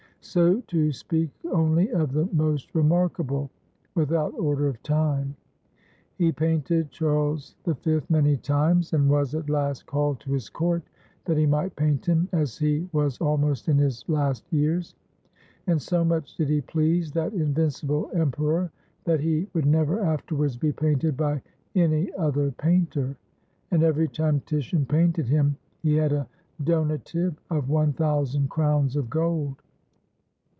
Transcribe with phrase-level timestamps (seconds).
[0.23, 3.49] So to speak only of the most remarkable
[3.95, 5.35] without order of time.
[6.15, 10.83] He painted Charles V many times, and was at last called to his court
[11.25, 14.93] that he might paint him as he was almost in his last years;
[15.65, 18.69] and so much did he please that invincible Em peror
[19.05, 21.41] that he would never afterwards be painted by
[21.73, 23.17] any other painter,
[23.71, 26.27] and every time Titian painted him he had a
[26.63, 29.55] donative of one thousand crowns of gold.